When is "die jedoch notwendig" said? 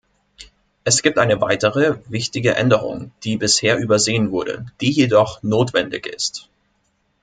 4.81-6.07